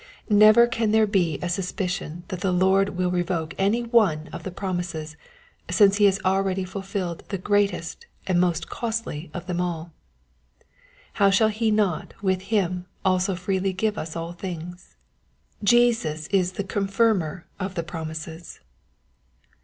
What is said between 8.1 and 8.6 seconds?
and